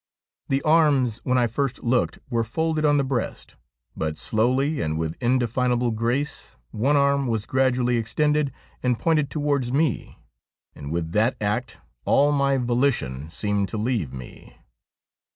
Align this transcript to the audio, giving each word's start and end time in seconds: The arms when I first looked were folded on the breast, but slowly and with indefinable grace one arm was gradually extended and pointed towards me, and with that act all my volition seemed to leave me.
The 0.49 0.63
arms 0.63 1.19
when 1.23 1.37
I 1.37 1.45
first 1.45 1.83
looked 1.83 2.17
were 2.31 2.43
folded 2.43 2.85
on 2.85 2.97
the 2.97 3.03
breast, 3.03 3.55
but 3.95 4.17
slowly 4.17 4.81
and 4.81 4.97
with 4.97 5.15
indefinable 5.21 5.91
grace 5.91 6.55
one 6.71 6.95
arm 6.97 7.27
was 7.27 7.45
gradually 7.45 7.97
extended 7.97 8.51
and 8.81 8.97
pointed 8.97 9.29
towards 9.29 9.71
me, 9.71 10.17
and 10.73 10.91
with 10.91 11.11
that 11.11 11.37
act 11.39 11.77
all 12.03 12.31
my 12.31 12.57
volition 12.57 13.29
seemed 13.29 13.69
to 13.69 13.77
leave 13.77 14.11
me. 14.11 14.57